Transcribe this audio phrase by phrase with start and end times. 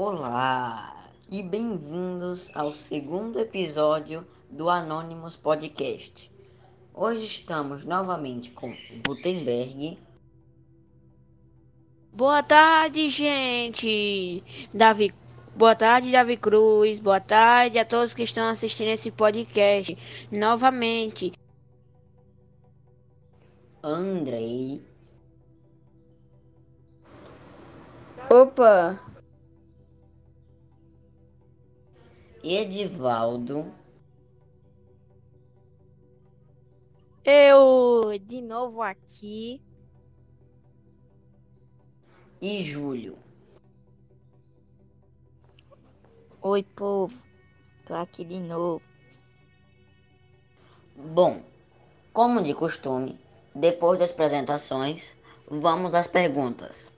[0.00, 6.30] Olá e bem-vindos ao segundo episódio do Anonymous Podcast.
[6.94, 9.98] Hoje estamos novamente com Gutenberg.
[12.12, 14.44] Boa tarde, gente.
[14.72, 15.12] Davi,
[15.56, 17.00] boa tarde, Davi Cruz.
[17.00, 19.98] Boa tarde a todos que estão assistindo esse podcast
[20.30, 21.32] novamente.
[23.82, 24.80] Andrei.
[28.30, 29.08] Opa,
[32.42, 33.72] Edivaldo
[37.24, 39.60] Eu de novo aqui.
[42.40, 43.18] e Júlio.
[46.40, 47.26] Oi, povo.
[47.84, 48.82] Tô aqui de novo.
[50.96, 51.42] Bom,
[52.12, 53.18] como de costume,
[53.54, 55.16] depois das apresentações,
[55.48, 56.92] vamos às perguntas.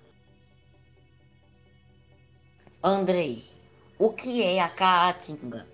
[2.82, 3.43] Andrei,
[4.01, 5.65] o que é a Caatinga?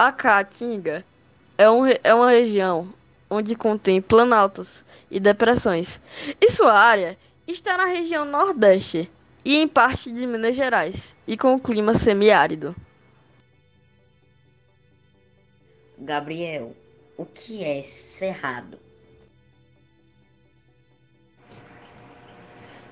[0.00, 1.04] a Caatinga
[1.58, 2.90] é, um, é uma região
[3.28, 6.00] onde contém planaltos e depressões.
[6.40, 9.10] E sua área está na região Nordeste
[9.44, 12.74] e em parte de Minas Gerais, e com clima semiárido.
[15.98, 16.74] Gabriel,
[17.18, 18.78] o que é Cerrado?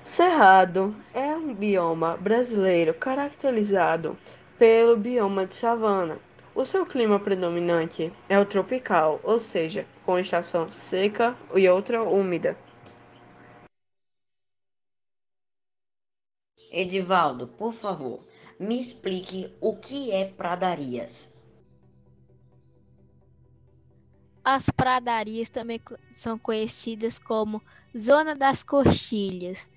[0.03, 4.17] Cerrado é um bioma brasileiro caracterizado
[4.57, 6.19] pelo bioma de savana.
[6.53, 12.57] O seu clima predominante é o tropical, ou seja, com estação seca e outra úmida.
[16.71, 18.19] Edivaldo, por favor,
[18.59, 21.31] me explique o que é pradarias.
[24.43, 25.79] As pradarias também
[26.13, 27.61] são conhecidas como
[27.97, 29.69] Zona das Coxilhas.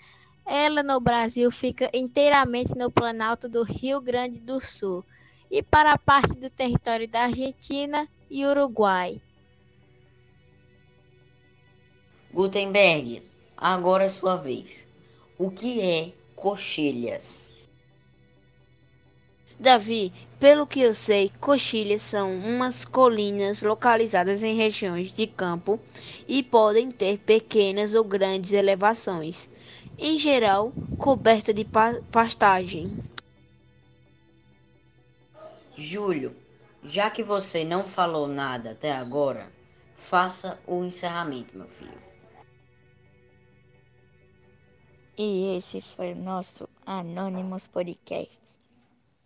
[0.47, 5.05] Ela no Brasil fica inteiramente no planalto do Rio Grande do Sul
[5.51, 9.21] e para a parte do território da Argentina e Uruguai.
[12.33, 13.23] Gutenberg,
[13.57, 14.89] agora é sua vez.
[15.39, 17.53] O que é coxilhas?
[19.61, 25.79] Davi, pelo que eu sei, coxilhas são umas colinas localizadas em regiões de campo
[26.27, 29.49] e podem ter pequenas ou grandes elevações,
[29.99, 32.99] em geral coberta de pa- pastagem.
[35.77, 36.37] Júlio,
[36.83, 39.53] já que você não falou nada até agora,
[39.97, 42.01] faça o encerramento, meu filho.
[45.17, 48.41] E esse foi o nosso Anonymous Podcast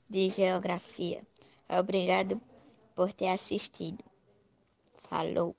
[0.08, 1.22] de Geografia.
[1.68, 2.40] Obrigado
[2.94, 4.04] por ter assistido.
[5.08, 5.54] Falou!